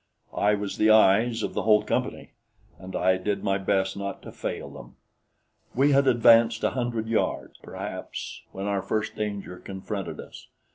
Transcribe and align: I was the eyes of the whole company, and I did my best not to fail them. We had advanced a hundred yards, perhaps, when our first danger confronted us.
I 0.35 0.55
was 0.55 0.77
the 0.77 0.89
eyes 0.89 1.43
of 1.43 1.53
the 1.53 1.61
whole 1.61 1.83
company, 1.83 2.31
and 2.79 2.95
I 2.95 3.17
did 3.17 3.43
my 3.43 3.59
best 3.59 3.95
not 3.95 4.23
to 4.23 4.31
fail 4.31 4.67
them. 4.71 4.95
We 5.75 5.91
had 5.91 6.07
advanced 6.07 6.63
a 6.63 6.71
hundred 6.71 7.07
yards, 7.07 7.59
perhaps, 7.61 8.41
when 8.51 8.65
our 8.65 8.81
first 8.81 9.15
danger 9.15 9.59
confronted 9.59 10.19
us. 10.19 10.47